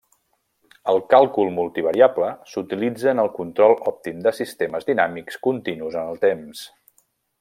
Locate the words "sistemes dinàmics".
4.39-5.39